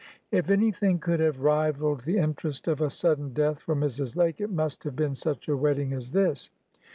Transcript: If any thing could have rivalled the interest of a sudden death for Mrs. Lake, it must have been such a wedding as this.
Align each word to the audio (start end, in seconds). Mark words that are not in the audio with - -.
If 0.31 0.49
any 0.49 0.71
thing 0.71 0.97
could 0.97 1.19
have 1.19 1.41
rivalled 1.43 1.99
the 2.05 2.17
interest 2.17 2.67
of 2.67 2.81
a 2.81 2.89
sudden 2.89 3.33
death 3.33 3.59
for 3.59 3.75
Mrs. 3.75 4.15
Lake, 4.15 4.41
it 4.41 4.49
must 4.49 4.83
have 4.83 4.95
been 4.95 5.13
such 5.13 5.47
a 5.47 5.55
wedding 5.55 5.93
as 5.93 6.11
this. 6.11 6.49